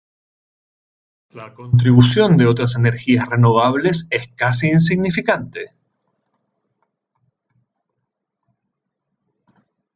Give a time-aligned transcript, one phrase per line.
[1.29, 5.75] La contribución de otras energías renovables es casi insignificante.